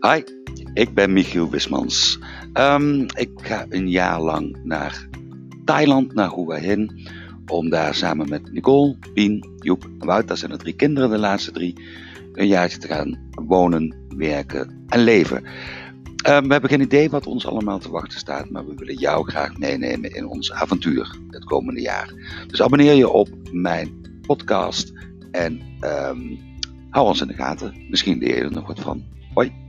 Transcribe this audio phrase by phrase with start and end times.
[0.00, 0.22] Hi,
[0.74, 2.18] ik ben Michiel Wismans.
[2.52, 5.08] Ehm, ik ga een jaar lang naar
[5.64, 7.08] Thailand, naar Hua Hin,
[7.46, 11.18] om daar samen met Nicole, Pien, Joep en Wout, dat zijn de drie kinderen, de
[11.18, 11.74] laatste drie,
[12.32, 15.44] een jaartje te gaan wonen, werken en leven.
[16.24, 19.30] Ehm, we hebben geen idee wat ons allemaal te wachten staat, maar we willen jou
[19.30, 22.14] graag meenemen in ons avontuur het komende jaar.
[22.46, 24.92] Dus abonneer je op mijn podcast
[25.30, 26.36] en ehm,
[26.90, 27.86] hou ons in de gaten.
[27.90, 29.04] Misschien leer je er nog wat van.
[29.34, 29.68] Hoi!